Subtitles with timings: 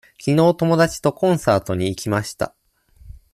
[0.17, 2.55] きのう友達とコンサートに行きました。